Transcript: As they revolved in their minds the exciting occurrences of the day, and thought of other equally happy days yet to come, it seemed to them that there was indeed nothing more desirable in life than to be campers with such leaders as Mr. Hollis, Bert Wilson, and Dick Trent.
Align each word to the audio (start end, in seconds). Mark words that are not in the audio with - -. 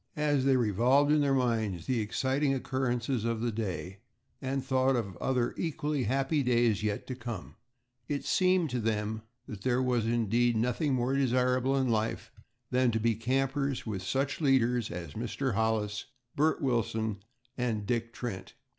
As 0.15 0.45
they 0.45 0.57
revolved 0.57 1.11
in 1.11 1.21
their 1.21 1.35
minds 1.35 1.85
the 1.85 1.99
exciting 1.99 2.55
occurrences 2.55 3.23
of 3.23 3.39
the 3.39 3.51
day, 3.51 3.99
and 4.41 4.65
thought 4.65 4.95
of 4.95 5.15
other 5.17 5.53
equally 5.59 6.05
happy 6.05 6.41
days 6.41 6.81
yet 6.81 7.05
to 7.05 7.13
come, 7.13 7.55
it 8.07 8.25
seemed 8.25 8.71
to 8.71 8.79
them 8.79 9.21
that 9.47 9.61
there 9.61 9.79
was 9.79 10.07
indeed 10.07 10.57
nothing 10.57 10.95
more 10.95 11.13
desirable 11.13 11.77
in 11.77 11.87
life 11.87 12.31
than 12.71 12.89
to 12.89 12.99
be 12.99 13.13
campers 13.13 13.85
with 13.85 14.01
such 14.01 14.41
leaders 14.41 14.89
as 14.89 15.13
Mr. 15.13 15.53
Hollis, 15.53 16.05
Bert 16.35 16.63
Wilson, 16.63 17.21
and 17.55 17.85
Dick 17.85 18.11
Trent. 18.11 18.55